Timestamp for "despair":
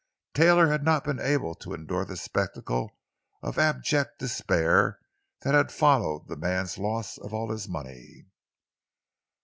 4.17-4.97